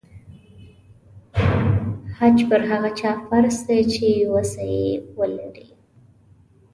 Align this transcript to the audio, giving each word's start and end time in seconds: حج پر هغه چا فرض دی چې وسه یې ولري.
حج 2.19 2.43
پر 2.49 2.61
هغه 2.69 2.89
چا 2.99 3.11
فرض 3.29 3.57
دی 3.67 3.79
چې 3.93 4.07
وسه 4.33 4.61
یې 4.73 4.87
ولري. 5.19 5.67